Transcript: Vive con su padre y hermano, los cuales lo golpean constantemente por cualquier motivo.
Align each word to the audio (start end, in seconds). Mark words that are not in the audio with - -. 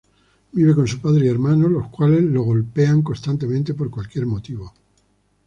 Vive 0.53 0.73
con 0.73 0.87
su 0.87 0.99
padre 0.99 1.25
y 1.27 1.29
hermano, 1.29 1.67
los 1.67 1.87
cuales 1.89 2.23
lo 2.23 2.41
golpean 2.41 3.03
constantemente 3.03 3.75
por 3.75 3.91
cualquier 3.91 4.25
motivo. 4.25 4.73